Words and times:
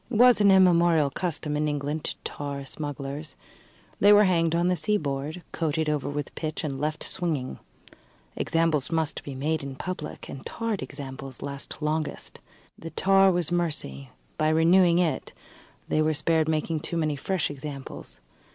It 0.09 0.15
was 0.15 0.41
an 0.41 0.49
immemorial 0.49 1.11
custom 1.11 1.55
in 1.55 1.67
England 1.67 2.03
to 2.05 2.15
tar 2.23 2.65
smugglers. 2.65 3.35
They 3.99 4.11
were 4.11 4.23
hanged 4.23 4.55
on 4.55 4.67
the 4.67 4.75
seaboard, 4.75 5.43
coated 5.51 5.89
over 5.91 6.09
with 6.09 6.33
pitch 6.33 6.63
and 6.63 6.81
left 6.81 7.03
swinging. 7.03 7.59
Examples 8.35 8.91
must 8.91 9.23
be 9.23 9.35
made 9.35 9.61
in 9.61 9.75
public, 9.75 10.27
and 10.27 10.43
tarred 10.43 10.81
examples 10.81 11.43
last 11.43 11.83
longest. 11.83 12.39
The 12.79 12.89
tar 12.89 13.31
was 13.31 13.51
mercy: 13.51 14.09
by 14.39 14.49
renewing 14.49 14.97
it 14.97 15.33
they 15.87 16.01
were 16.01 16.15
spared 16.15 16.49
making 16.49 16.79
too 16.79 16.97
many 16.97 17.15
fresh 17.15 17.51
examples. 17.51 18.19